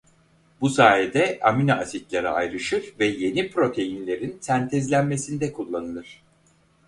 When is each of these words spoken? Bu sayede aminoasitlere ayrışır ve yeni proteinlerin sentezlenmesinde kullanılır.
Bu 0.61 0.69
sayede 0.69 1.39
aminoasitlere 1.43 2.29
ayrışır 2.29 2.93
ve 2.99 3.05
yeni 3.05 3.49
proteinlerin 3.51 4.37
sentezlenmesinde 4.41 5.53
kullanılır. 5.53 6.21